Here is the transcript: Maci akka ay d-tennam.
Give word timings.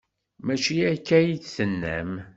Maci 0.45 0.77
akka 0.93 1.15
ay 1.17 1.29
d-tennam. 1.35 2.11